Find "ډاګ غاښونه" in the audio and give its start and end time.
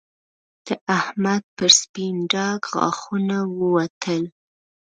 2.31-3.37